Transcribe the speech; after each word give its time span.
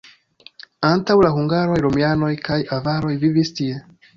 Antaŭ 0.87 1.17
la 1.25 1.31
hungaroj 1.35 1.77
romianoj 1.87 2.33
kaj 2.49 2.59
avaroj 2.79 3.17
vivis 3.27 3.57
tie. 3.61 3.79